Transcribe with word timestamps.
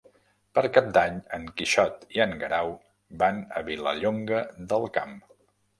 Per 0.57 0.61
Cap 0.77 0.87
d'Any 0.97 1.19
en 1.37 1.45
Quixot 1.59 2.09
i 2.17 2.23
en 2.27 2.33
Guerau 2.45 2.75
van 3.23 3.45
a 3.61 3.65
Vilallonga 3.73 4.45
del 4.75 4.93
Camp. 4.99 5.19